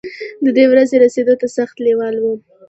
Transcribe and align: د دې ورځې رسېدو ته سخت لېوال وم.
د 0.43 0.45
دې 0.57 0.65
ورځې 0.71 0.95
رسېدو 1.03 1.33
ته 1.41 1.47
سخت 1.57 1.75
لېوال 1.85 2.15
وم. 2.19 2.39